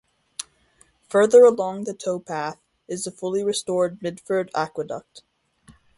Further 1.09 1.43
along 1.43 1.83
the 1.83 1.93
towpath 1.93 2.57
is 2.87 3.03
the 3.03 3.11
fully 3.11 3.43
restored 3.43 3.99
Midford 3.99 4.49
Aqueduct. 4.55 5.21